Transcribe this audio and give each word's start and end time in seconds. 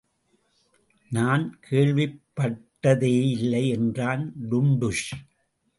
நான் 1.11 1.59
கேள்விப்பட்டதேயில்லை 1.69 3.67
என்றான் 3.69 4.33
டுன்டுஷ். 4.51 5.07